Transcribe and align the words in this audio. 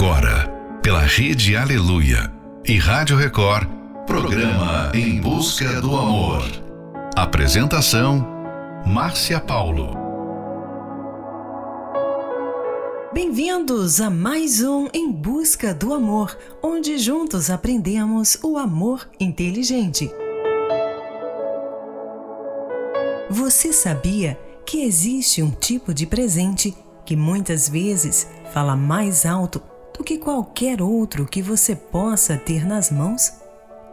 Agora, 0.00 0.48
pela 0.80 1.00
Rede 1.00 1.56
Aleluia 1.56 2.32
e 2.64 2.78
Rádio 2.78 3.16
Record, 3.16 3.68
programa 4.06 4.92
Em 4.94 5.20
Busca 5.20 5.80
do 5.80 5.96
Amor. 5.96 6.44
Apresentação: 7.16 8.24
Márcia 8.86 9.40
Paulo. 9.40 9.90
Bem-vindos 13.12 14.00
a 14.00 14.08
mais 14.08 14.62
um 14.62 14.86
Em 14.94 15.10
Busca 15.10 15.74
do 15.74 15.92
Amor, 15.92 16.38
onde 16.62 16.96
juntos 16.96 17.50
aprendemos 17.50 18.38
o 18.40 18.56
amor 18.56 19.04
inteligente. 19.18 20.08
Você 23.28 23.72
sabia 23.72 24.38
que 24.64 24.84
existe 24.84 25.42
um 25.42 25.50
tipo 25.50 25.92
de 25.92 26.06
presente 26.06 26.72
que 27.04 27.16
muitas 27.16 27.68
vezes 27.68 28.28
fala 28.52 28.76
mais 28.76 29.26
alto 29.26 29.60
que 30.08 30.16
qualquer 30.16 30.80
outro 30.80 31.26
que 31.26 31.42
você 31.42 31.76
possa 31.76 32.34
ter 32.34 32.66
nas 32.66 32.90
mãos? 32.90 33.30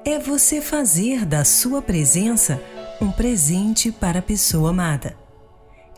É 0.05 0.17
você 0.17 0.61
fazer 0.61 1.25
da 1.25 1.43
sua 1.43 1.81
presença 1.81 2.63
um 3.01 3.11
presente 3.11 3.91
para 3.91 4.19
a 4.19 4.21
pessoa 4.21 4.69
amada. 4.69 5.17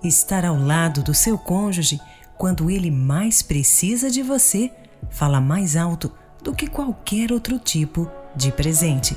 Estar 0.03 0.43
ao 0.43 0.57
lado 0.57 1.03
do 1.03 1.13
seu 1.13 1.37
cônjuge 1.37 2.01
quando 2.35 2.71
ele 2.71 2.89
mais 2.89 3.43
precisa 3.43 4.09
de 4.09 4.23
você 4.23 4.71
fala 5.11 5.39
mais 5.39 5.75
alto 5.75 6.11
do 6.41 6.51
que 6.51 6.65
qualquer 6.65 7.31
outro 7.31 7.59
tipo 7.59 8.09
de 8.35 8.51
presente. 8.51 9.15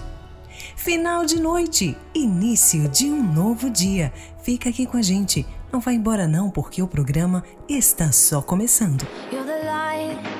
Final 0.76 1.24
de 1.24 1.40
noite, 1.40 1.96
início 2.14 2.90
de 2.90 3.06
um 3.06 3.22
novo 3.22 3.70
dia. 3.70 4.12
Fica 4.42 4.68
aqui 4.68 4.84
com 4.84 4.98
a 4.98 5.02
gente. 5.02 5.46
Não 5.72 5.80
vai 5.80 5.94
embora 5.94 6.28
não, 6.28 6.50
porque 6.50 6.82
o 6.82 6.86
programa 6.86 7.42
está 7.66 8.12
só 8.12 8.42
começando. 8.42 9.06
You're 9.32 10.39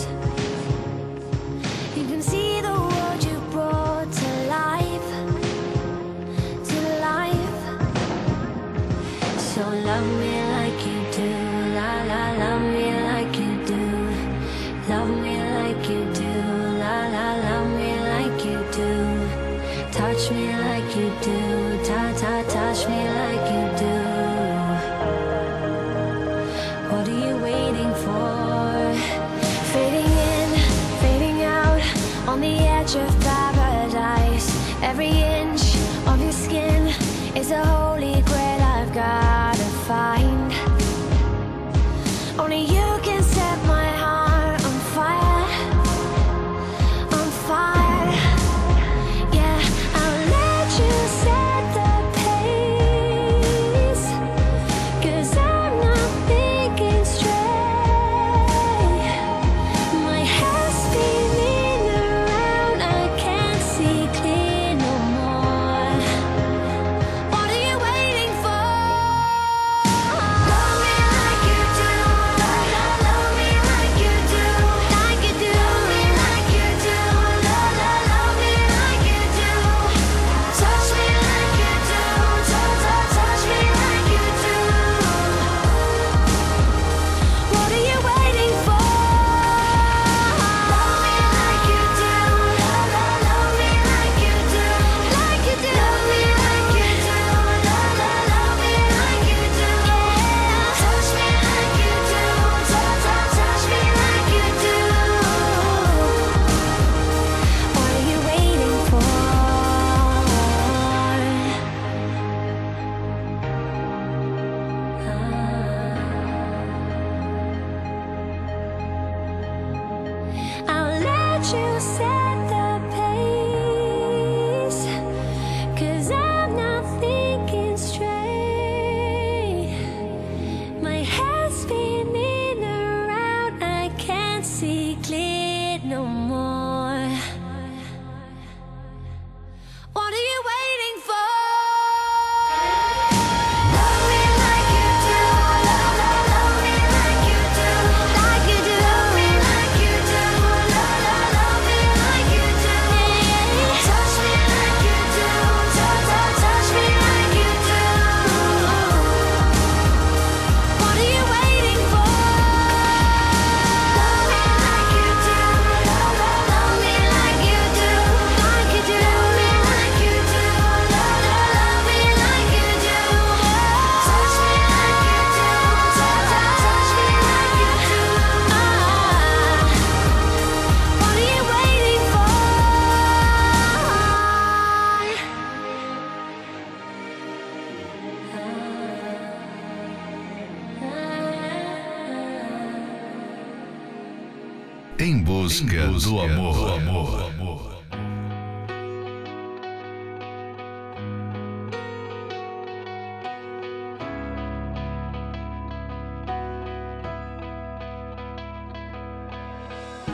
Em 195.01 195.23
busca, 195.23 195.87
do 195.87 196.19
amor. 196.19 196.79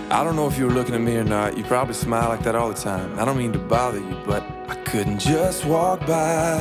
I 0.10 0.24
don't 0.24 0.38
know 0.38 0.48
if 0.48 0.58
you 0.58 0.68
were 0.68 0.72
looking 0.72 0.96
at 0.96 1.02
me 1.02 1.18
or 1.18 1.26
not. 1.26 1.58
You 1.58 1.66
probably 1.66 1.94
smile 1.94 2.30
like 2.30 2.44
that 2.44 2.56
all 2.56 2.70
the 2.70 2.80
time. 2.80 3.20
I 3.20 3.26
don't 3.26 3.38
mean 3.38 3.52
to 3.52 3.60
bother 3.60 4.00
you, 4.00 4.18
but 4.26 4.42
I 4.70 4.76
couldn't 4.86 5.20
just 5.20 5.66
walk 5.66 6.00
by 6.08 6.60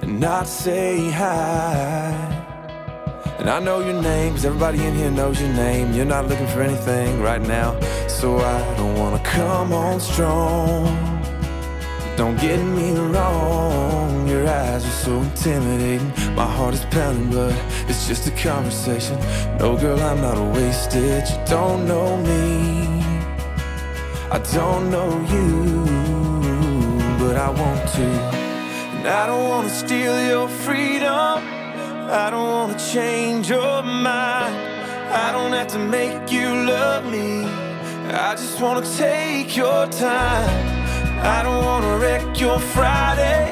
and 0.00 0.18
not 0.18 0.48
say 0.48 1.10
hi. 1.10 2.39
And 3.40 3.48
I 3.48 3.58
know 3.58 3.80
your 3.80 4.00
name, 4.02 4.34
cause 4.34 4.44
everybody 4.44 4.84
in 4.84 4.94
here 4.94 5.10
knows 5.10 5.40
your 5.40 5.50
name. 5.54 5.94
You're 5.94 6.04
not 6.04 6.28
looking 6.28 6.46
for 6.48 6.60
anything 6.60 7.22
right 7.22 7.40
now, 7.40 7.80
so 8.06 8.38
I 8.38 8.76
don't 8.76 8.98
wanna 8.98 9.18
come 9.20 9.72
on 9.72 9.98
strong. 9.98 10.84
Don't 12.18 12.38
get 12.38 12.58
me 12.58 12.92
wrong, 12.92 14.28
your 14.28 14.46
eyes 14.46 14.84
are 14.84 14.98
so 15.06 15.22
intimidating. 15.22 16.12
My 16.34 16.44
heart 16.44 16.74
is 16.74 16.84
pounding, 16.90 17.30
but 17.30 17.54
it's 17.88 18.06
just 18.06 18.28
a 18.28 18.30
conversation. 18.32 19.18
No, 19.58 19.74
girl, 19.74 19.98
I'm 19.98 20.20
not 20.20 20.36
a 20.36 20.44
wasted. 20.44 21.26
You 21.26 21.38
don't 21.46 21.88
know 21.88 22.18
me, 22.18 23.02
I 24.30 24.38
don't 24.52 24.90
know 24.90 25.10
you, 25.34 25.86
but 27.18 27.36
I 27.36 27.48
want 27.48 27.88
to. 27.96 28.06
And 28.96 29.08
I 29.08 29.26
don't 29.26 29.48
wanna 29.48 29.70
steal 29.70 30.14
your 30.28 30.46
freedom, 30.46 31.42
I 32.12 32.28
don't 32.28 32.50
wanna 32.50 32.76
change 32.76 33.48
your 33.48 33.84
mind. 33.84 34.56
I 35.12 35.30
don't 35.30 35.52
have 35.52 35.68
to 35.68 35.78
make 35.78 36.32
you 36.32 36.48
love 36.48 37.04
me, 37.04 37.44
I 38.12 38.34
just 38.34 38.60
wanna 38.60 38.84
take 38.96 39.56
your 39.56 39.86
time. 39.86 40.80
I 41.22 41.44
don't 41.44 41.64
wanna 41.64 41.98
wreck 41.98 42.40
your 42.40 42.58
Friday. 42.58 43.48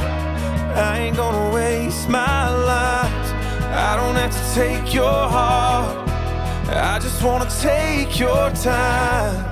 I 0.75 0.99
ain't 0.99 1.16
gonna 1.16 1.55
waste 1.55 2.08
my 2.08 2.49
life. 2.49 3.32
I 3.70 3.94
don't 3.94 4.16
have 4.16 4.32
to 4.32 4.55
take 4.55 4.93
your 4.93 5.28
heart. 5.28 6.08
I 6.69 6.99
just 6.99 7.22
wanna 7.22 7.49
take 7.61 8.19
your 8.19 8.50
time. 8.50 9.47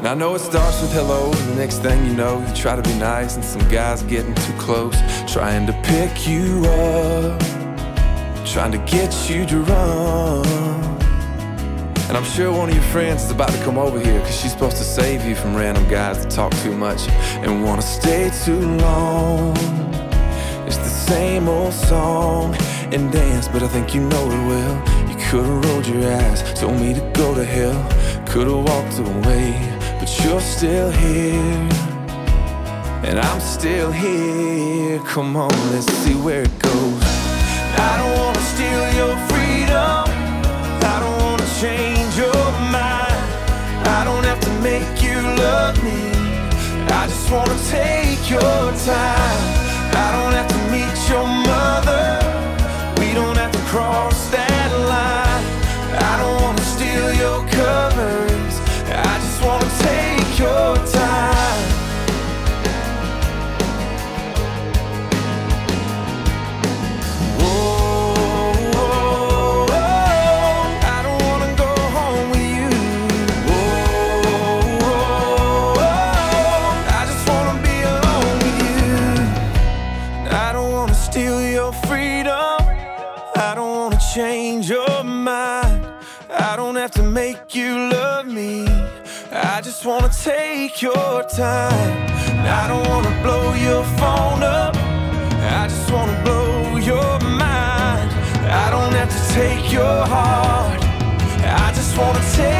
And 0.00 0.08
I 0.08 0.14
know 0.14 0.34
it 0.34 0.38
starts 0.38 0.80
with 0.80 0.94
hello, 0.94 1.26
and 1.26 1.50
the 1.50 1.56
next 1.56 1.80
thing 1.80 2.06
you 2.06 2.14
know, 2.14 2.42
you 2.48 2.54
try 2.54 2.74
to 2.74 2.80
be 2.80 2.94
nice, 2.94 3.36
and 3.36 3.44
some 3.44 3.60
guy's 3.68 4.02
getting 4.02 4.34
too 4.34 4.54
close, 4.54 4.96
trying 5.30 5.66
to 5.66 5.74
pick 5.82 6.26
you 6.26 6.64
up, 6.64 7.38
trying 8.46 8.72
to 8.72 8.78
get 8.90 9.12
you 9.28 9.44
to 9.44 9.58
run. 9.58 10.46
And 12.08 12.16
I'm 12.16 12.24
sure 12.24 12.50
one 12.50 12.70
of 12.70 12.74
your 12.74 12.84
friends 12.84 13.24
is 13.24 13.30
about 13.30 13.50
to 13.50 13.62
come 13.62 13.76
over 13.76 14.00
here 14.00 14.18
Cause 14.20 14.40
she's 14.40 14.50
supposed 14.50 14.78
to 14.78 14.82
save 14.82 15.24
you 15.24 15.36
from 15.36 15.54
random 15.54 15.86
guys 15.88 16.24
that 16.24 16.28
talk 16.28 16.52
too 16.56 16.76
much 16.76 17.08
And 17.44 17.62
wanna 17.62 17.82
stay 17.82 18.32
too 18.44 18.58
long. 18.58 19.56
It's 20.66 20.78
the 20.78 20.88
same 20.88 21.46
old 21.46 21.72
song 21.72 22.56
and 22.90 23.12
dance 23.12 23.46
But 23.46 23.62
I 23.62 23.68
think 23.68 23.94
you 23.94 24.00
know 24.00 24.26
it 24.26 24.48
well. 24.48 25.08
You 25.08 25.16
could've 25.26 25.64
rolled 25.66 25.86
your 25.86 26.12
eyes, 26.12 26.42
told 26.58 26.80
me 26.80 26.94
to 26.94 27.00
go 27.14 27.32
to 27.32 27.44
hell 27.44 27.78
Could've 28.26 28.64
walked 28.64 28.98
away, 28.98 29.69
but 30.00 30.24
you're 30.24 30.40
still 30.40 30.90
here 30.90 31.68
And 33.04 33.20
I'm 33.20 33.40
still 33.40 33.92
here 33.92 34.98
Come 35.00 35.36
on, 35.36 35.52
let's 35.72 35.86
see 36.02 36.14
where 36.14 36.42
it 36.42 36.58
goes 36.58 37.02
I 37.78 37.92
don't 37.98 38.18
wanna 38.18 38.40
steal 38.40 38.84
your 39.00 39.16
freedom 39.28 40.20
I 40.82 41.00
don't 41.00 41.22
wanna 41.22 41.46
change 41.60 42.16
your 42.16 42.50
mind. 42.70 43.20
I 43.86 44.02
don't 44.04 44.24
have 44.24 44.40
to 44.40 44.50
make 44.60 45.02
you 45.02 45.16
love 45.44 45.76
me. 45.84 46.00
I 46.88 47.06
just 47.06 47.30
wanna 47.30 47.58
take 47.68 48.30
your 48.30 48.40
time. 48.40 49.42
I 50.04 50.08
don't 50.14 50.32
have 50.32 50.48
to 50.48 50.60
meet 50.72 50.96
your 51.10 51.26
mother. 51.26 52.19
Just 89.62 89.84
wanna 89.86 90.10
take 90.10 90.82
your 90.82 91.22
time. 91.22 92.06
I 92.44 92.66
don't 92.68 92.86
wanna 92.88 93.22
blow 93.22 93.54
your 93.54 93.82
phone 93.98 94.42
up. 94.42 94.76
I 94.76 95.66
just 95.68 95.90
wanna 95.90 96.22
blow 96.22 96.76
your 96.76 97.18
mind. 97.20 98.10
I 98.50 98.68
don't 98.70 98.92
have 98.92 99.08
to 99.08 99.34
take 99.34 99.72
your 99.72 100.06
heart. 100.06 100.82
I 101.44 101.72
just 101.74 101.96
wanna 101.96 102.20
take 102.34 102.59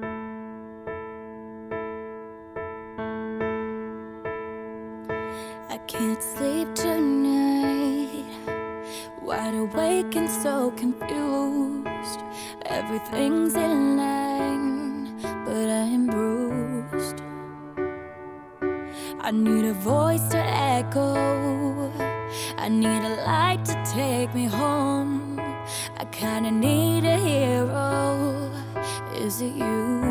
Is 29.13 29.41
it 29.41 29.53
you? 29.55 30.01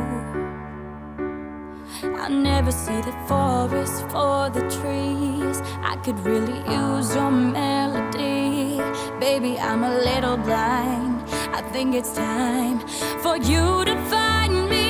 I 2.02 2.28
never 2.28 2.72
see 2.72 3.00
the 3.00 3.14
forest 3.26 4.02
for 4.10 4.50
the 4.50 4.62
trees. 4.78 5.60
I 5.82 5.96
could 6.04 6.18
really 6.20 6.58
use 6.70 7.14
your 7.14 7.30
melody. 7.30 8.80
Baby, 9.18 9.58
I'm 9.58 9.84
a 9.84 9.98
little 9.98 10.36
blind. 10.36 11.22
I 11.52 11.62
think 11.72 11.94
it's 11.94 12.12
time 12.12 12.78
for 13.22 13.36
you 13.36 13.84
to 13.84 13.96
find 14.08 14.68
me. 14.68 14.89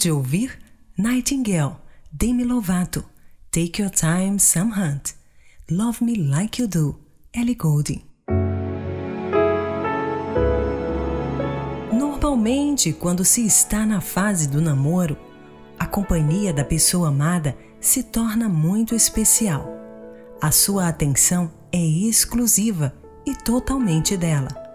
De 0.00 0.10
ouvir 0.10 0.58
Nightingale, 0.96 1.76
Demi 2.10 2.42
Lovato, 2.42 3.04
Take 3.50 3.82
Your 3.82 3.90
Time, 3.90 4.38
Sam 4.38 4.72
Hunt, 4.74 5.12
Love 5.70 6.02
Me 6.02 6.16
Like 6.16 6.62
You 6.62 6.66
Do, 6.66 6.98
Ellie 7.34 7.54
Goulding. 7.54 8.02
Normalmente, 11.92 12.94
quando 12.94 13.26
se 13.26 13.44
está 13.44 13.84
na 13.84 14.00
fase 14.00 14.48
do 14.48 14.62
namoro, 14.62 15.18
a 15.78 15.86
companhia 15.86 16.50
da 16.50 16.64
pessoa 16.64 17.08
amada 17.08 17.54
se 17.78 18.02
torna 18.02 18.48
muito 18.48 18.94
especial. 18.94 19.68
A 20.40 20.50
sua 20.50 20.88
atenção 20.88 21.52
é 21.70 21.78
exclusiva 21.78 22.94
e 23.26 23.34
totalmente 23.34 24.16
dela. 24.16 24.69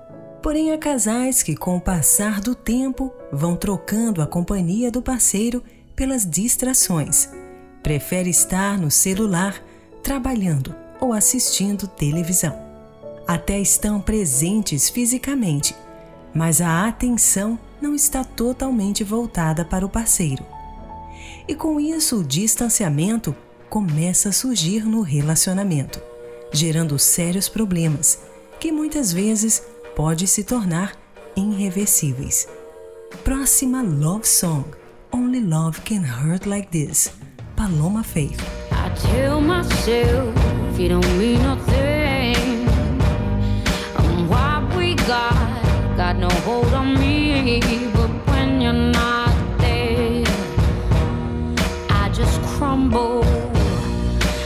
Porém, 0.45 0.71
há 0.71 0.77
casais 0.77 1.41
que, 1.41 1.55
com 1.55 1.75
o 1.75 1.81
passar 1.81 2.39
do 2.39 2.53
tempo, 2.53 3.11
vão 3.31 3.55
trocando 3.55 4.21
a 4.21 4.27
companhia 4.27 4.91
do 4.91 5.01
parceiro 5.01 5.63
pelas 5.95 6.23
distrações. 6.23 7.27
Prefere 7.81 8.29
estar 8.29 8.77
no 8.77 8.91
celular, 8.91 9.59
trabalhando 10.03 10.75
ou 11.01 11.13
assistindo 11.13 11.87
televisão. 11.87 12.55
Até 13.27 13.59
estão 13.59 13.99
presentes 13.99 14.87
fisicamente, 14.87 15.75
mas 16.31 16.61
a 16.61 16.87
atenção 16.87 17.57
não 17.81 17.95
está 17.95 18.23
totalmente 18.23 19.03
voltada 19.03 19.65
para 19.65 19.83
o 19.83 19.89
parceiro. 19.89 20.45
E 21.47 21.55
com 21.55 21.79
isso, 21.79 22.19
o 22.19 22.23
distanciamento 22.23 23.35
começa 23.67 24.29
a 24.29 24.31
surgir 24.31 24.85
no 24.85 25.01
relacionamento, 25.01 25.99
gerando 26.51 26.99
sérios 26.99 27.49
problemas 27.49 28.19
que 28.59 28.71
muitas 28.71 29.11
vezes 29.11 29.63
pode 29.95 30.27
se 30.27 30.43
tornar 30.43 30.91
irreversíveis. 31.37 32.47
Próxima 33.23 33.81
love 33.81 34.27
song, 34.27 34.65
Only 35.11 35.39
Love 35.39 35.79
Can 35.85 36.03
Hurt 36.03 36.45
Like 36.45 36.67
This, 36.69 37.13
Paloma 37.55 38.03
Faith. 38.03 38.37
I 38.71 38.89
tell 39.13 39.39
myself 39.39 40.35
you 40.77 40.89
don't 40.89 41.17
mean 41.17 41.41
nothing. 41.41 42.67
And 43.97 44.29
what 44.29 44.75
we 44.75 44.95
got 45.07 45.33
got 45.95 46.17
no 46.17 46.29
hold 46.43 46.73
on 46.73 46.99
me, 46.99 47.61
but 47.93 48.09
when 48.27 48.59
you're 48.59 48.73
not 48.73 49.33
there, 49.59 50.25
I 51.89 52.09
just 52.09 52.41
crumble. 52.57 53.23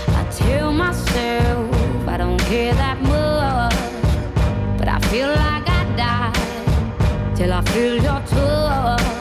I 0.10 0.24
tell 0.30 0.72
myself 0.72 2.08
I 2.08 2.18
don't 2.18 2.40
care 2.42 2.76
that 2.76 2.99
feel 5.10 5.28
like 5.28 5.68
I 5.68 5.84
die 5.98 7.36
till 7.36 7.52
I 7.52 7.62
feel 7.62 7.96
your 7.96 8.22
touch. 8.28 9.19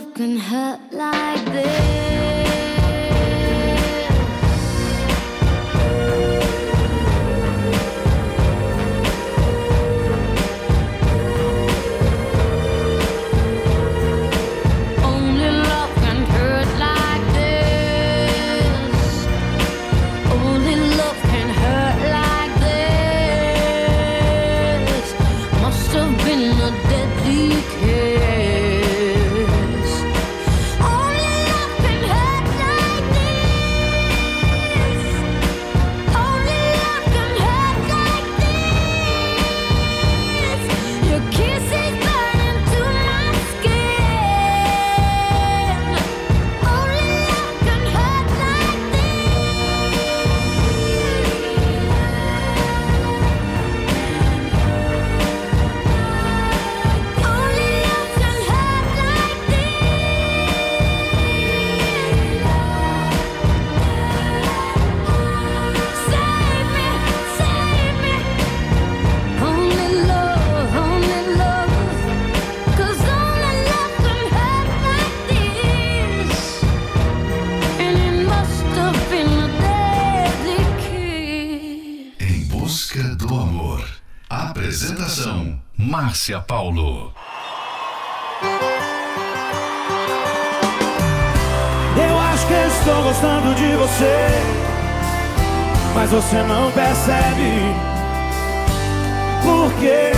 love 0.00 0.14
can 0.14 0.36
hurt 0.36 0.80
like 0.92 1.44
this. 1.46 2.09
Márcia 86.30 86.40
Paulo. 86.42 87.12
Eu 91.96 92.18
acho 92.18 92.46
que 92.46 92.54
estou 92.54 93.02
gostando 93.02 93.54
de 93.54 93.74
você, 93.74 94.28
mas 95.94 96.10
você 96.10 96.36
não 96.42 96.70
percebe. 96.70 97.74
Por 99.42 99.72
quê? 99.80 100.12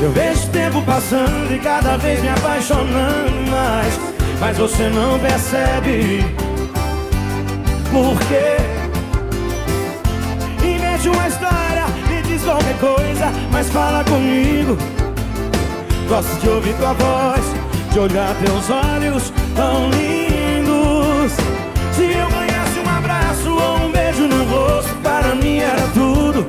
Eu 0.00 0.10
vejo 0.12 0.46
o 0.46 0.50
tempo 0.50 0.82
passando 0.82 1.54
e 1.54 1.58
cada 1.58 1.98
vez 1.98 2.22
me 2.22 2.28
apaixonando 2.28 3.50
mais, 3.50 4.00
mas 4.40 4.56
você 4.56 4.88
não 4.88 5.18
percebe. 5.18 6.24
Por 7.90 8.18
quê? 8.28 8.56
Invente 10.66 11.08
uma 11.08 11.28
história, 11.28 11.53
coisa, 12.74 13.32
mas 13.50 13.68
fala 13.70 14.04
comigo. 14.04 14.76
Gosto 16.08 16.40
de 16.40 16.48
ouvir 16.48 16.74
tua 16.74 16.92
voz, 16.92 17.42
de 17.92 17.98
olhar 17.98 18.34
teus 18.36 18.70
olhos 18.70 19.32
tão 19.54 19.90
lindos. 19.90 21.32
Se 21.92 22.02
eu 22.04 22.28
ganhasse 22.28 22.78
um 22.80 22.98
abraço 22.98 23.50
ou 23.50 23.86
um 23.86 23.90
beijo 23.90 24.26
no 24.26 24.44
rosto, 24.44 24.94
para 25.02 25.34
mim 25.34 25.58
era 25.58 25.82
tudo. 25.94 26.46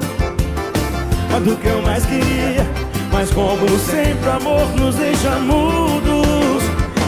Mas 1.31 1.43
do 1.43 1.55
que 1.57 1.67
eu 1.67 1.81
mais 1.81 2.05
queria, 2.05 2.65
mas 3.11 3.31
como 3.31 3.67
sempre, 3.79 4.29
amor 4.29 4.67
nos 4.75 4.95
deixa 4.95 5.31
mudos. 5.39 6.63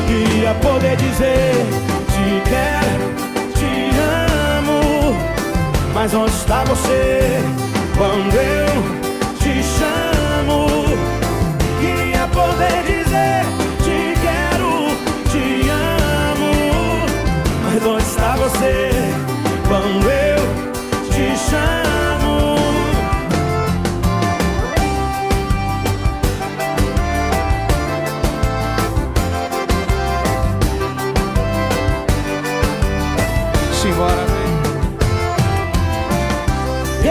Queria 0.08 0.54
poder 0.56 0.96
dizer: 0.96 1.66
Te 2.14 2.50
quero, 2.50 3.54
te 3.54 3.90
amo. 4.58 5.16
Mas 5.94 6.14
onde 6.14 6.32
está 6.32 6.64
você 6.64 7.42
quando 7.98 8.36
eu 8.36 8.97
poder 12.38 12.84
dizer: 12.84 13.42
Te 13.84 14.00
quero, 14.22 14.74
te 15.32 15.46
amo. 15.70 16.56
Mas 17.64 17.84
onde 17.86 18.04
está 18.04 18.36
você 18.36 18.92
quando 19.68 20.08
eu 20.10 20.42
te 21.12 21.26
chamo? 21.50 22.38
Simbora, 33.82 34.26
vem. 34.34 34.58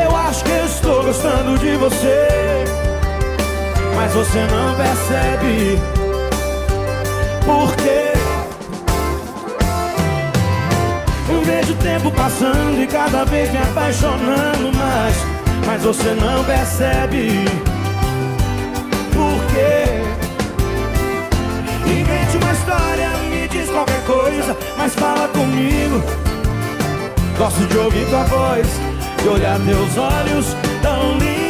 Eu 0.05 0.11
acho 0.17 0.45
que 0.45 0.53
estou 0.67 1.03
gostando 1.03 1.59
de 1.59 1.77
você, 1.77 2.65
mas 3.97 4.13
você 4.13 4.47
não 4.47 4.75
percebe. 4.77 5.81
Por 7.45 7.75
quê? 7.77 8.17
Vejo 11.47 11.75
o 11.75 11.77
tempo 11.77 12.11
passando 12.11 12.83
e 12.83 12.87
cada 12.89 13.25
vez 13.25 13.51
me 13.53 13.59
apaixonando 13.59 14.73
mais, 14.77 15.17
mas 15.65 15.83
você 15.83 16.15
não 16.15 16.45
percebe. 16.45 17.45
Por 19.13 19.45
quê? 19.55 20.03
Invente 21.89 22.37
uma 22.37 22.53
história, 22.53 23.09
me 23.31 23.49
diz 23.49 23.71
qualquer 23.71 24.03
coisa, 24.05 24.57
mas 24.77 24.95
fala 24.97 25.29
comigo. 25.29 26.03
Gosto 27.39 27.65
de 27.69 27.79
ouvir 27.79 28.07
tua 28.09 28.25
voz, 28.25 28.67
de 29.23 29.29
olhar 29.29 29.59
teus 29.61 29.97
olhos 29.97 30.57
tão 30.83 31.13
lindos. 31.19 31.46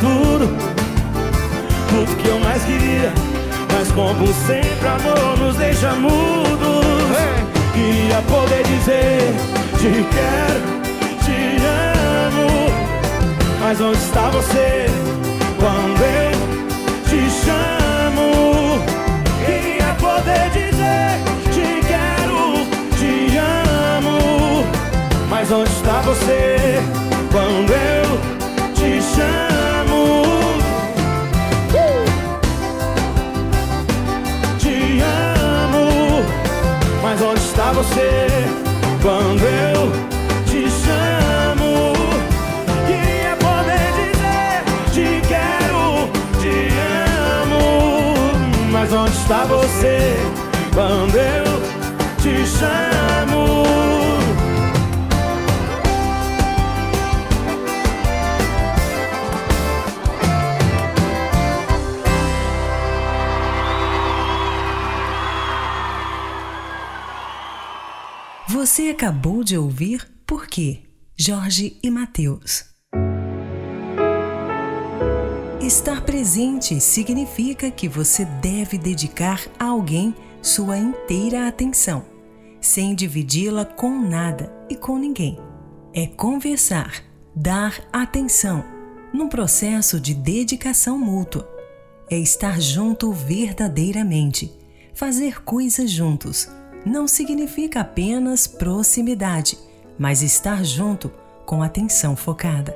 Tudo. 0.00 0.48
Tudo 1.88 2.16
que 2.16 2.28
eu 2.28 2.38
mais 2.40 2.62
queria, 2.64 3.12
mas 3.72 3.90
como 3.92 4.26
sempre, 4.46 4.88
amor 4.88 5.38
nos 5.38 5.56
deixa 5.56 5.92
mudos. 5.94 6.78
Queria 7.72 8.20
poder 8.22 8.62
dizer: 8.64 9.34
Te 9.78 10.04
quero, 10.14 10.60
te 11.24 11.58
amo. 11.64 12.88
Mas 13.60 13.80
onde 13.80 13.98
está 13.98 14.28
você 14.30 14.86
quando 15.58 16.02
eu 16.02 16.32
te 17.04 17.30
chamo? 17.44 18.82
Queria 19.44 19.94
poder 19.94 20.50
dizer 20.50 20.78
te 21.52 21.86
quero, 21.86 22.66
te 22.98 23.36
amo. 23.36 24.64
Mas 25.28 25.50
onde 25.50 25.70
está 25.70 26.00
você 26.02 26.80
quando 27.30 27.70
eu 27.72 28.74
te 28.74 29.02
chamo? 29.02 29.77
Mas 37.10 37.22
onde 37.22 37.40
está 37.40 37.72
você 37.72 38.26
quando 39.00 39.42
eu 39.42 39.90
te 40.44 40.68
chamo? 40.68 41.94
Queria 42.86 43.34
poder 43.36 43.88
dizer 43.96 44.62
te 44.92 45.26
quero, 45.26 46.10
te 46.38 46.68
amo. 47.40 48.14
Mas 48.70 48.92
onde 48.92 49.16
está 49.16 49.46
você 49.46 50.18
quando 50.74 51.16
eu 51.16 51.46
te 52.18 52.46
chamo? 52.46 53.27
Você 68.58 68.88
acabou 68.88 69.44
de 69.44 69.56
ouvir 69.56 70.04
Por 70.26 70.48
quê? 70.48 70.80
Jorge 71.16 71.78
e 71.80 71.88
Mateus. 71.88 72.64
Estar 75.60 76.04
presente 76.04 76.80
significa 76.80 77.70
que 77.70 77.88
você 77.88 78.24
deve 78.24 78.76
dedicar 78.76 79.40
a 79.60 79.66
alguém 79.66 80.12
sua 80.42 80.76
inteira 80.76 81.46
atenção, 81.46 82.04
sem 82.60 82.96
dividi-la 82.96 83.64
com 83.64 83.96
nada 83.96 84.52
e 84.68 84.74
com 84.74 84.98
ninguém. 84.98 85.38
É 85.94 86.08
conversar, 86.08 87.04
dar 87.36 87.80
atenção, 87.92 88.64
num 89.14 89.28
processo 89.28 90.00
de 90.00 90.14
dedicação 90.14 90.98
mútua. 90.98 91.48
É 92.10 92.18
estar 92.18 92.60
junto 92.60 93.12
verdadeiramente, 93.12 94.52
fazer 94.94 95.44
coisas 95.44 95.88
juntos. 95.88 96.57
Não 96.88 97.06
significa 97.06 97.82
apenas 97.82 98.46
proximidade, 98.46 99.58
mas 99.98 100.22
estar 100.22 100.64
junto 100.64 101.12
com 101.44 101.62
atenção 101.62 102.16
focada. 102.16 102.74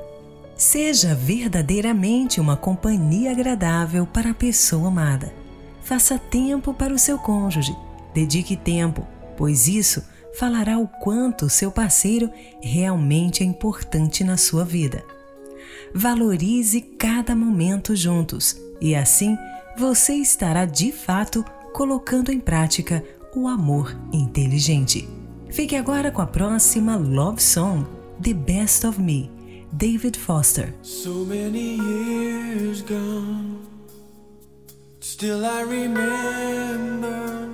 Seja 0.55 1.15
verdadeiramente 1.15 2.39
uma 2.39 2.55
companhia 2.55 3.31
agradável 3.31 4.05
para 4.05 4.29
a 4.29 4.35
pessoa 4.35 4.89
amada. 4.89 5.33
Faça 5.81 6.19
tempo 6.19 6.75
para 6.75 6.93
o 6.93 6.99
seu 6.99 7.17
cônjuge. 7.17 7.75
Dedique 8.13 8.55
tempo, 8.55 9.07
pois 9.35 9.67
isso 9.67 10.03
falará 10.37 10.77
o 10.77 10.87
quanto 10.87 11.49
seu 11.49 11.71
parceiro 11.71 12.29
realmente 12.61 13.41
é 13.41 13.45
importante 13.47 14.23
na 14.23 14.37
sua 14.37 14.63
vida. 14.63 15.03
Valorize 15.91 16.81
cada 16.99 17.35
momento 17.35 17.95
juntos 17.95 18.61
e 18.79 18.93
assim 18.93 19.35
você 19.75 20.13
estará 20.13 20.65
de 20.65 20.91
fato 20.91 21.43
colocando 21.73 22.31
em 22.31 22.39
prática 22.39 23.03
o 23.35 23.47
amor 23.47 23.95
inteligente. 24.11 25.07
Fique 25.49 25.75
agora 25.75 26.11
com 26.11 26.21
a 26.21 26.27
próxima 26.27 26.95
Love 26.95 27.41
Song, 27.41 27.85
The 28.21 28.33
Best 28.33 28.85
of 28.85 28.99
Me, 28.99 29.29
David 29.71 30.17
Foster. 30.17 30.73
So 30.81 31.25
many 31.25 31.77
years 31.77 32.81
gone, 32.81 33.59
still 34.99 35.45
I 35.45 35.63
remember. 35.63 37.49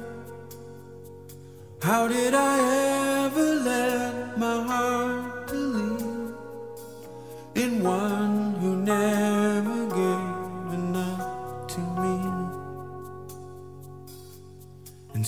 How 1.81 2.07
did 2.07 2.33
I 2.33 3.25
ever 3.25 3.55
let 3.63 4.37
my 4.37 4.63
heart 4.63 5.47
believe 5.49 6.33
in 7.55 7.81
one 7.81 8.55
who 8.59 8.75
never 8.75 9.28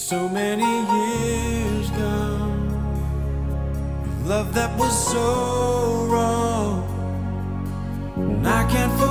so 0.01 0.27
many 0.27 0.63
years 0.63 1.89
gone, 1.91 2.67
with 4.01 4.27
love 4.27 4.51
that 4.55 4.75
was 4.79 4.91
so 5.11 6.07
wrong. 6.09 6.83
And 8.17 8.47
I 8.47 8.67
can't 8.71 8.91
forget 8.93 9.10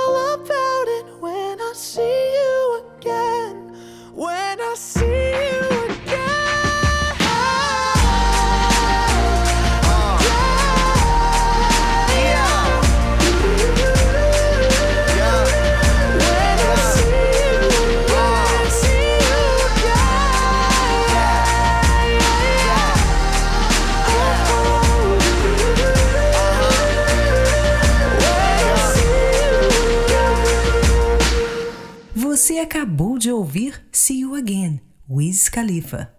Wiz 35.61 35.61
Khalifa. 35.61 36.09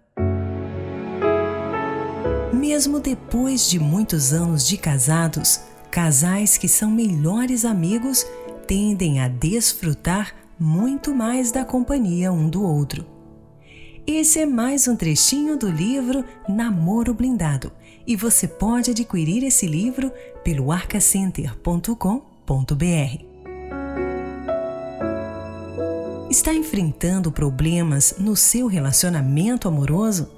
Mesmo 2.52 3.00
depois 3.00 3.68
de 3.68 3.78
muitos 3.78 4.33
anos 4.33 4.66
de 4.66 4.76
casados, 4.76 5.61
casais 5.90 6.57
que 6.57 6.68
são 6.68 6.90
melhores 6.90 7.64
amigos 7.64 8.24
tendem 8.66 9.20
a 9.20 9.28
desfrutar 9.28 10.35
muito 10.59 11.14
mais 11.14 11.50
da 11.50 11.64
companhia 11.64 12.33
um 12.33 12.48
do 12.48 12.62
outro. 12.62 13.05
Esse 14.07 14.40
é 14.40 14.46
mais 14.46 14.87
um 14.87 14.96
trechinho 14.96 15.57
do 15.57 15.68
livro 15.68 16.24
Namoro 16.48 17.12
Blindado 17.12 17.72
e 18.07 18.16
você 18.16 18.48
pode 18.48 18.90
adquirir 18.90 19.44
esse 19.44 19.66
livro 19.66 20.11
pelo 20.44 20.72
arcacenter.com.br. 20.72 23.32
Está 26.33 26.55
enfrentando 26.55 27.31
problemas 27.31 28.14
no 28.18 28.35
seu 28.35 28.66
relacionamento 28.66 29.68
amoroso? 29.68 30.31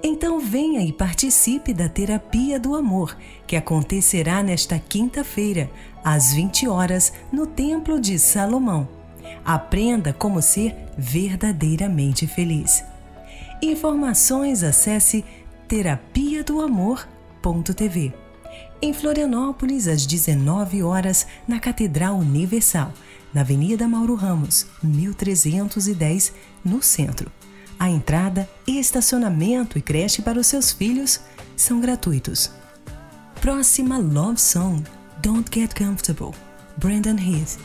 Então 0.00 0.38
venha 0.38 0.80
e 0.80 0.92
participe 0.92 1.74
da 1.74 1.88
Terapia 1.88 2.60
do 2.60 2.76
Amor, 2.76 3.16
que 3.44 3.56
acontecerá 3.56 4.44
nesta 4.44 4.78
quinta-feira, 4.78 5.68
às 6.04 6.32
20 6.32 6.68
horas, 6.68 7.12
no 7.32 7.48
Templo 7.48 8.00
de 8.00 8.16
Salomão. 8.16 8.88
Aprenda 9.44 10.12
como 10.12 10.40
ser 10.40 10.76
verdadeiramente 10.96 12.28
feliz. 12.28 12.84
Informações 13.60 14.62
acesse 14.62 15.24
terapia 15.66 16.44
do 16.44 16.60
amor.tv. 16.60 18.14
Em 18.80 18.92
Florianópolis, 18.92 19.88
às 19.88 20.06
19 20.06 20.82
horas, 20.84 21.26
na 21.48 21.58
Catedral 21.58 22.16
Universal, 22.16 22.92
na 23.34 23.40
Avenida 23.40 23.88
Mauro 23.88 24.14
Ramos, 24.14 24.66
1310, 24.82 26.32
no 26.64 26.80
centro. 26.80 27.30
A 27.78 27.90
entrada, 27.90 28.48
estacionamento 28.66 29.76
e 29.76 29.82
creche 29.82 30.22
para 30.22 30.38
os 30.38 30.46
seus 30.46 30.70
filhos 30.72 31.20
são 31.56 31.80
gratuitos. 31.80 32.50
Próxima 33.40 33.98
Love 33.98 34.40
Song, 34.40 34.84
Don't 35.20 35.50
Get 35.52 35.74
Comfortable, 35.76 36.30
Brandon 36.78 37.16
Heath. 37.18 37.58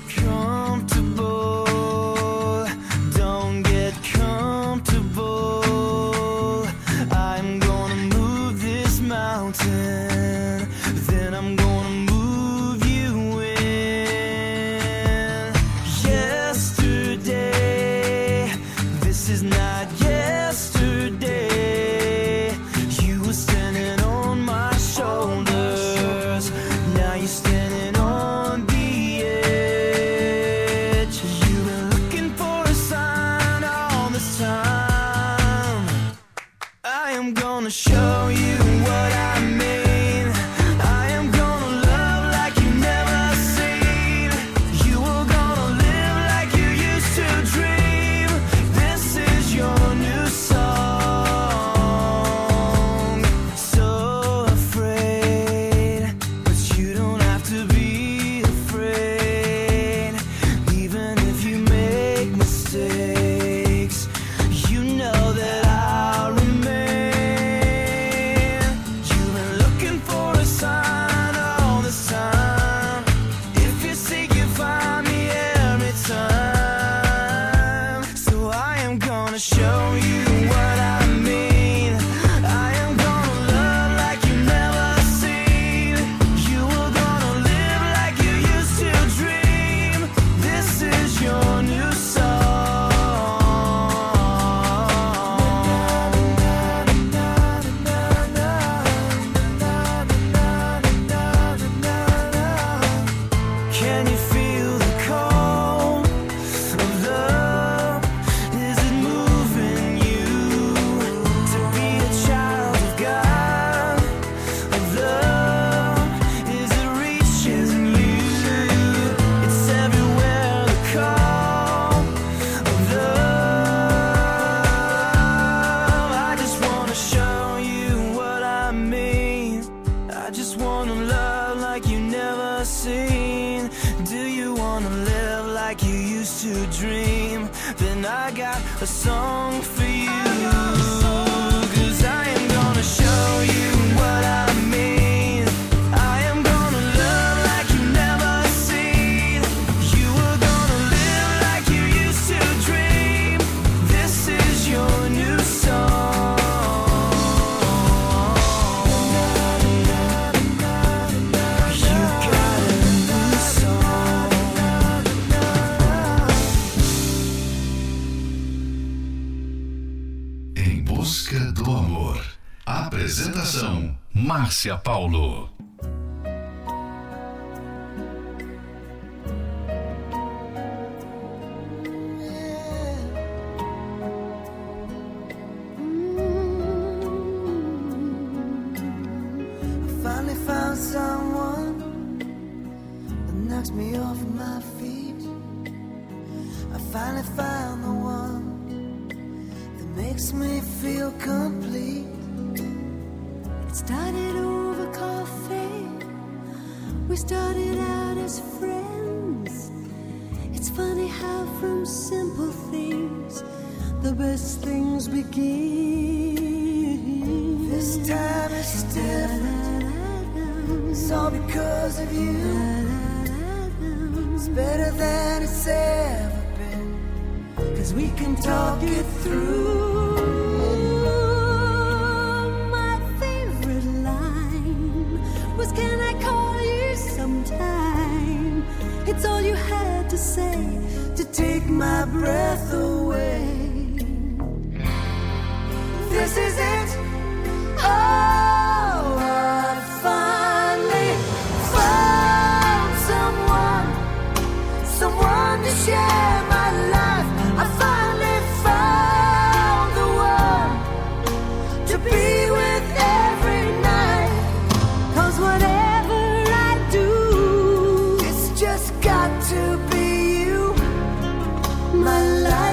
Márcia 174.60 174.76
Paulo. 174.84 175.29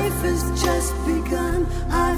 life 0.09 0.23
has 0.23 0.63
just 0.63 0.95
begun. 1.05 1.67
I 1.91 2.15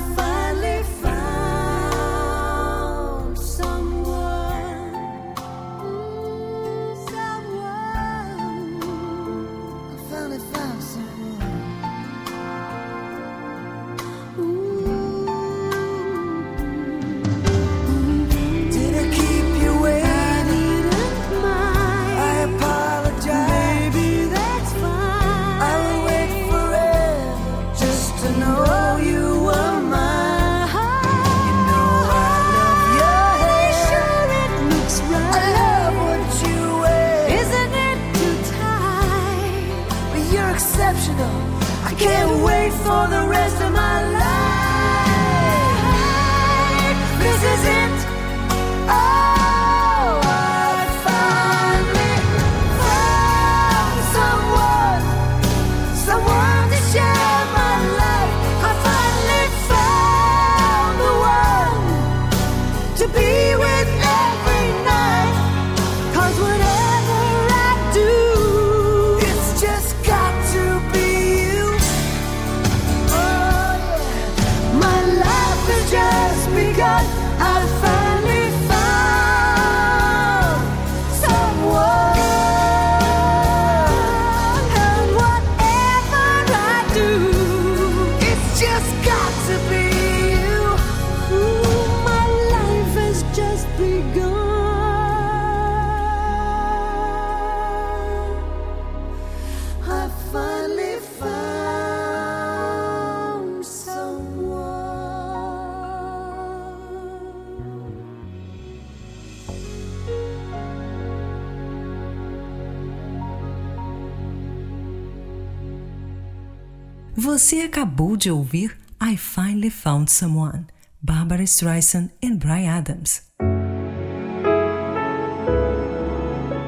Você 117.38 117.60
acabou 117.60 118.16
de 118.16 118.32
ouvir 118.32 118.76
I 119.00 119.16
Finally 119.16 119.70
Found 119.70 120.10
Someone, 120.10 120.66
Barbara 121.00 121.44
Streisand 121.44 122.10
e 122.20 122.32
Brian 122.32 122.78
Adams. 122.78 123.22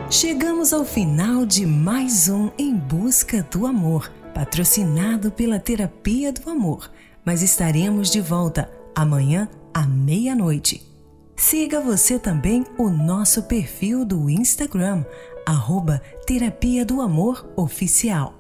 Chegamos 0.08 0.72
ao 0.72 0.84
final 0.84 1.44
de 1.44 1.66
mais 1.66 2.28
um 2.28 2.52
Em 2.56 2.76
Busca 2.76 3.42
do 3.50 3.66
Amor, 3.66 4.12
patrocinado 4.32 5.32
pela 5.32 5.58
Terapia 5.58 6.32
do 6.32 6.48
Amor, 6.48 6.88
mas 7.24 7.42
estaremos 7.42 8.08
de 8.08 8.20
volta 8.20 8.70
amanhã 8.94 9.48
à 9.74 9.84
meia-noite. 9.84 10.86
Siga 11.34 11.80
você 11.80 12.16
também 12.16 12.64
o 12.78 12.88
nosso 12.88 13.42
perfil 13.42 14.04
do 14.04 14.30
Instagram, 14.30 15.04
arroba 15.44 16.00
Terapia 16.24 16.84
do 16.84 17.00
Amor 17.00 17.52
Oficial. 17.56 18.39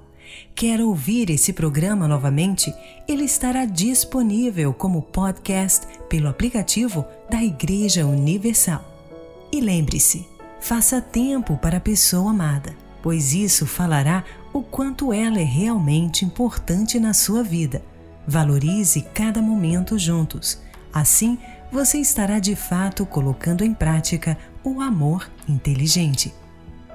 Quer 0.60 0.82
ouvir 0.82 1.30
esse 1.30 1.54
programa 1.54 2.06
novamente? 2.06 2.70
Ele 3.08 3.24
estará 3.24 3.64
disponível 3.64 4.74
como 4.74 5.00
podcast 5.00 5.86
pelo 6.06 6.28
aplicativo 6.28 7.02
da 7.30 7.42
Igreja 7.42 8.04
Universal. 8.04 8.84
E 9.50 9.58
lembre-se, 9.58 10.28
faça 10.60 11.00
tempo 11.00 11.56
para 11.56 11.78
a 11.78 11.80
pessoa 11.80 12.30
amada, 12.30 12.76
pois 13.02 13.32
isso 13.32 13.64
falará 13.64 14.22
o 14.52 14.60
quanto 14.62 15.14
ela 15.14 15.40
é 15.40 15.44
realmente 15.44 16.26
importante 16.26 17.00
na 17.00 17.14
sua 17.14 17.42
vida. 17.42 17.82
Valorize 18.28 19.00
cada 19.14 19.40
momento 19.40 19.98
juntos. 19.98 20.60
Assim, 20.92 21.38
você 21.72 21.96
estará 21.96 22.38
de 22.38 22.54
fato 22.54 23.06
colocando 23.06 23.64
em 23.64 23.72
prática 23.72 24.36
o 24.62 24.82
amor 24.82 25.26
inteligente. 25.48 26.34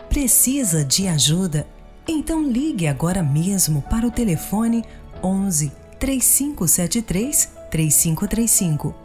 Precisa 0.07 0.86
de 0.86 1.07
ajuda? 1.07 1.66
Então 2.08 2.43
ligue 2.43 2.88
agora 2.88 3.24
mesmo 3.24 3.82
para 3.84 4.06
o 4.06 4.12
telefone 4.12 4.84
11 5.24 5.72
3573 5.99 7.49
3535. 7.72 8.95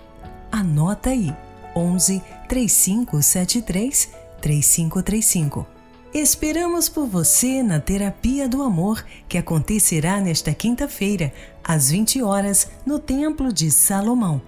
Anota 0.53 1.11
aí: 1.11 1.35
11 1.75 2.23
3573 2.49 4.11
3535. 4.41 5.67
Esperamos 6.13 6.89
por 6.89 7.07
você 7.07 7.63
na 7.63 7.79
Terapia 7.79 8.49
do 8.49 8.63
Amor, 8.63 9.05
que 9.29 9.39
acontecerá 9.39 10.21
nesta 10.21 10.53
quinta-feira, 10.53 11.33
às 11.63 11.91
20 11.91 12.21
horas, 12.23 12.69
no 12.85 12.99
Templo 12.99 13.53
de 13.53 13.71
Salomão. 13.71 14.43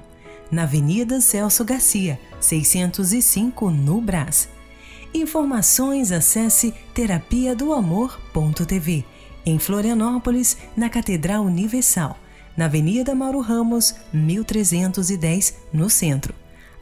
na 0.51 0.65
Avenida 0.65 1.19
Celso 1.19 1.65
Garcia, 1.65 2.21
605, 2.39 3.71
no 3.71 4.03
Brás. 4.03 4.51
Informações 5.15 6.11
acesse 6.11 6.73
terapia 6.95 7.55
do 7.55 7.73
amor.tv. 7.73 9.05
Em 9.45 9.59
Florianópolis, 9.59 10.57
na 10.75 10.89
Catedral 10.89 11.43
Universal, 11.45 12.17
na 12.57 12.65
Avenida 12.65 13.15
Mauro 13.15 13.41
Ramos, 13.41 13.95
1310, 14.13 15.59
no 15.73 15.91
centro. 15.91 16.35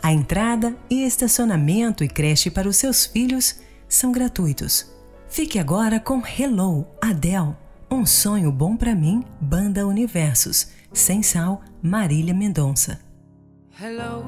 A 0.03 0.12
entrada 0.12 0.76
e 0.89 1.05
estacionamento 1.05 2.05
e 2.05 2.09
creche 2.09 2.51
para 2.51 2.68
os 2.68 2.76
seus 2.76 3.05
filhos 3.05 3.61
são 3.89 4.12
gratuitos. 4.12 4.87
Fique 5.28 5.59
agora 5.59 5.99
com 5.99 6.22
Hello, 6.24 6.87
Adele. 7.01 7.57
Um 7.91 8.07
sonho 8.07 8.53
bom 8.53 8.76
para 8.76 8.95
mim, 8.95 9.24
Banda 9.41 9.87
Universos. 9.87 10.68
Sem 10.93 11.22
sal, 11.22 11.62
Marília 11.83 12.33
Mendonça. 12.35 13.01
Hello, 13.81 14.24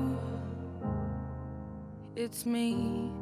it's 2.17 2.45
me. 2.45 3.22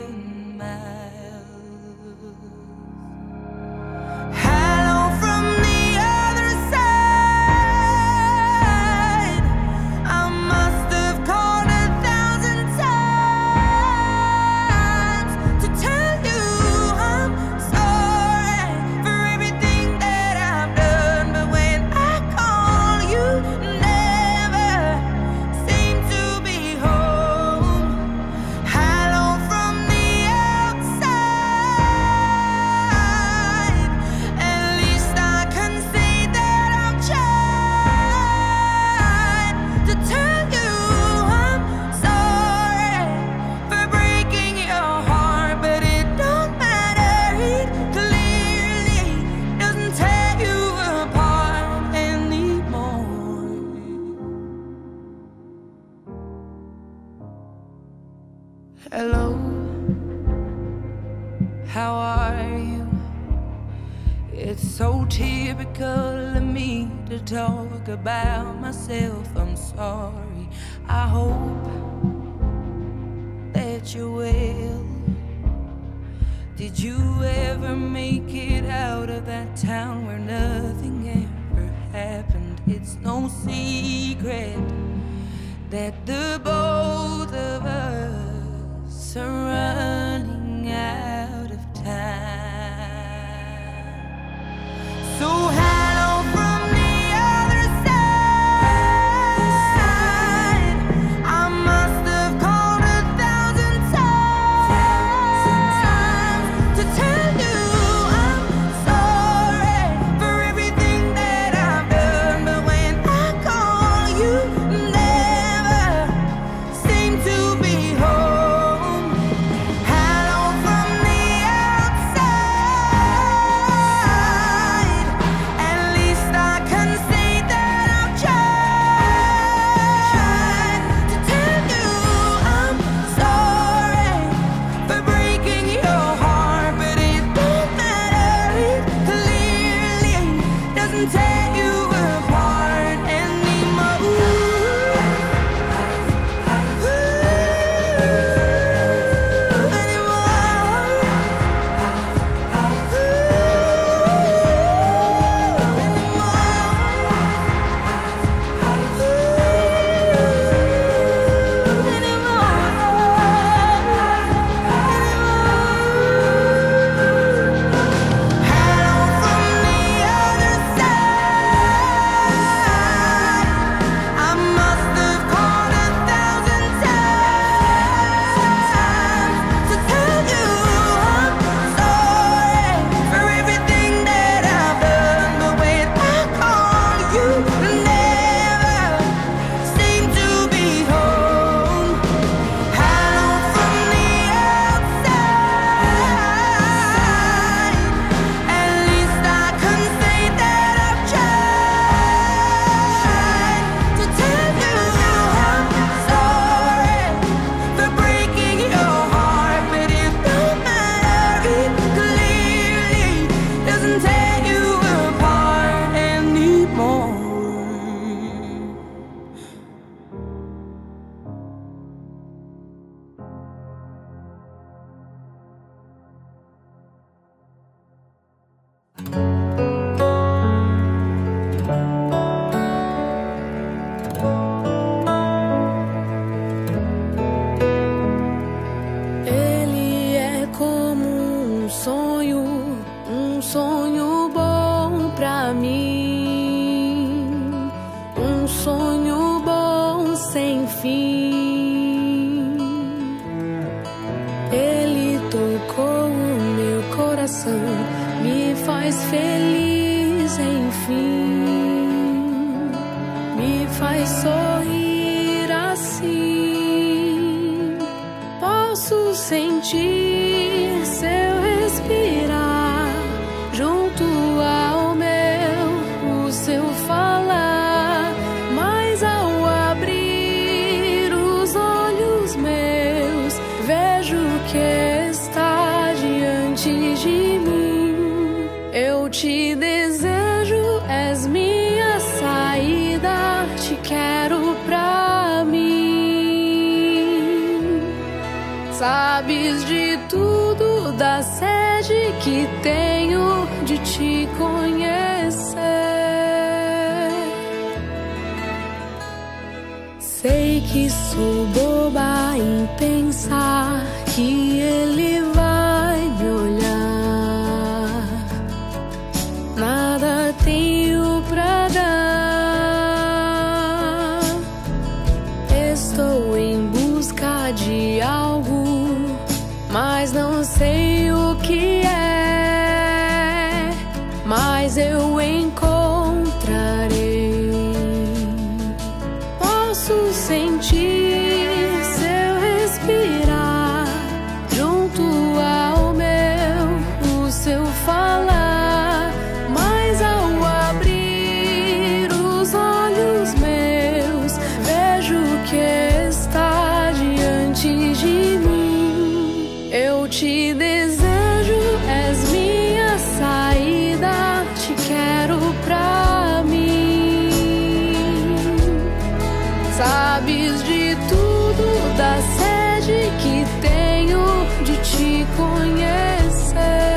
sabes 370.21 370.63
de 370.63 370.95
tudo 371.09 371.97
da 371.97 372.21
sede 372.21 373.09
que 373.21 373.45
tenho 373.61 374.25
de 374.65 374.77
te 374.77 375.25
conhecer. 375.37 376.90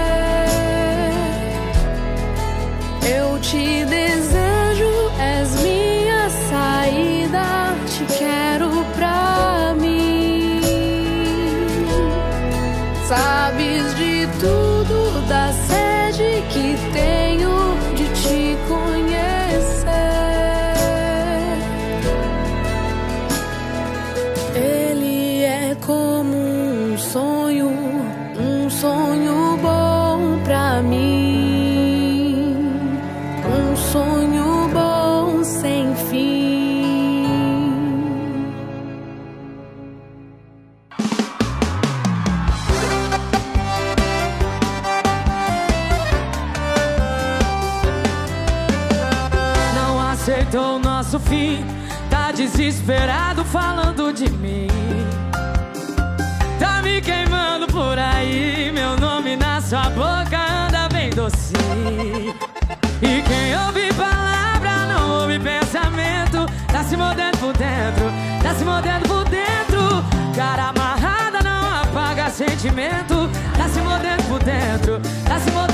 desesperado 52.85 53.45
falando 53.45 54.13
de 54.13 54.31
mim. 54.31 54.69
Tá 56.59 56.83
me 56.83 57.01
queimando 57.01 57.67
por 57.67 57.99
aí, 57.99 58.71
meu 58.73 58.97
nome 58.99 59.37
na 59.37 59.61
sua 59.61 59.89
boca 59.91 60.67
anda 60.67 60.89
bem 60.93 61.11
doce. 61.11 61.55
E 63.01 63.23
quem 63.23 63.57
ouve 63.67 63.93
palavra 63.95 64.87
não 64.87 65.23
ouve 65.23 65.39
pensamento. 65.39 66.47
Tá 66.71 66.85
se 66.85 66.97
mordendo 66.97 67.39
por 67.39 67.57
dentro, 67.57 68.13
tá 68.43 68.55
se 68.55 68.65
mordendo 68.65 69.09
por 69.09 69.25
dentro. 69.25 70.05
Cara 70.37 70.69
amarrada 70.69 71.41
não 71.43 71.83
apaga 71.83 72.31
sentimento. 72.31 73.31
Tá 73.57 73.69
se 73.69 73.81
mordendo 73.81 74.29
por 74.29 74.43
dentro, 74.43 75.01
tá 75.27 75.41
se 75.41 75.51
mordendo. 75.51 75.74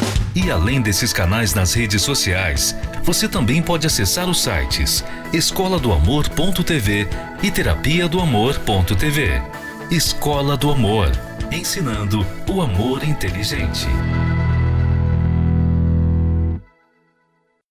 E 0.33 0.49
além 0.49 0.81
desses 0.81 1.11
canais 1.11 1.53
nas 1.53 1.73
redes 1.73 2.01
sociais, 2.01 2.75
você 3.03 3.27
também 3.27 3.61
pode 3.61 3.85
acessar 3.85 4.29
os 4.29 4.41
sites 4.41 5.03
escola 5.33 5.79
do 5.79 5.91
amor.tv 5.91 7.07
e 7.43 7.51
terapia 7.51 8.07
do 8.07 8.19
amor.tv. 8.19 9.41
Escola 9.89 10.55
do 10.55 10.71
Amor, 10.71 11.11
ensinando 11.51 12.25
o 12.47 12.61
amor 12.61 13.03
inteligente. 13.03 13.87